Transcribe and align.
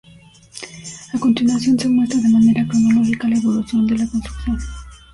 A 1.13 1.19
continuación 1.19 1.77
se 1.77 1.87
muestra 1.87 2.19
de 2.19 2.29
manera 2.29 2.67
cronológica 2.67 3.27
la 3.27 3.37
evolución 3.37 3.85
de 3.85 3.99
la 3.99 4.07
construcción. 4.07 4.57